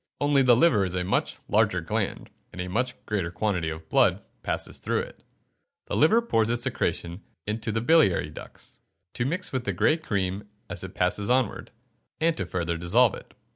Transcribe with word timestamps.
Only 0.19 0.41
the 0.41 0.55
liver 0.55 0.83
is 0.83 0.95
a 0.95 1.03
much 1.03 1.37
larger 1.47 1.79
gland, 1.79 2.31
and 2.51 2.59
a 2.59 2.67
much 2.67 2.95
greater 3.05 3.29
quantity 3.29 3.69
of 3.69 3.87
blood 3.87 4.23
passes 4.41 4.79
through 4.79 5.01
it. 5.01 5.21
The 5.85 5.95
liver 5.95 6.23
pours 6.23 6.49
its 6.49 6.63
secretion 6.63 7.21
into 7.45 7.71
the 7.71 7.81
biliary 7.81 8.31
duct 8.31 8.55
(Fig. 8.57 8.63
49) 8.69 8.77
to 9.13 9.25
mix 9.25 9.53
with 9.53 9.63
the 9.65 9.73
grey 9.73 9.97
cream 9.97 10.49
as 10.71 10.83
it 10.83 10.95
passes 10.95 11.29
onward, 11.29 11.69
and 12.19 12.35
to 12.35 12.47
further 12.47 12.77
dissolve 12.77 13.13
it. 13.13 13.35